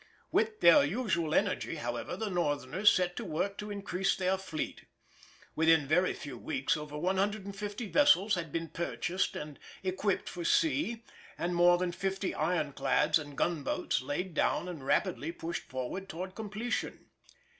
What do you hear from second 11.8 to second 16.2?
fifty ironclads and gunboats laid down and rapidly pushed forward